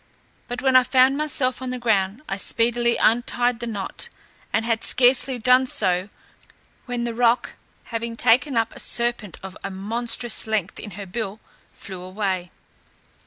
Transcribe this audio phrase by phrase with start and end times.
[0.47, 4.09] But when I found myself on the ground, I speedily untied the knot,
[4.51, 6.09] and had scarcely done so,
[6.87, 11.39] when the roc, having taken up a serpent of a monstrous length in her bill,
[11.71, 12.49] flew away.